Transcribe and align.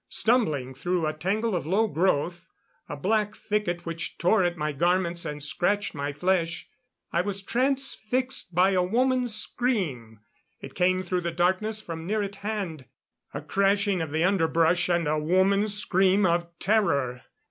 Stumbling 0.09 0.73
through 0.73 1.05
a 1.05 1.13
tangle 1.13 1.55
of 1.55 1.67
low 1.67 1.85
growth 1.85 2.47
a 2.89 2.97
black 2.97 3.35
thicket 3.35 3.85
which 3.85 4.17
tore 4.17 4.43
at 4.43 4.57
my 4.57 4.71
garments 4.71 5.25
and 5.25 5.43
scratched 5.43 5.93
my 5.93 6.11
flesh 6.11 6.67
I 7.13 7.21
was 7.21 7.43
transfixed 7.43 8.55
by 8.55 8.71
a 8.71 8.81
woman's 8.81 9.35
scream. 9.35 10.21
It 10.59 10.73
came 10.73 11.03
through 11.03 11.21
the 11.21 11.29
darkness 11.31 11.81
from 11.81 12.07
near 12.07 12.23
at 12.23 12.37
hand. 12.37 12.85
A 13.35 13.41
crashing 13.41 14.01
of 14.01 14.09
the 14.09 14.23
underbrush, 14.23 14.89
and 14.89 15.07
a 15.07 15.19
woman's 15.19 15.75
scream 15.75 16.25
of 16.25 16.47
terror. 16.57 17.21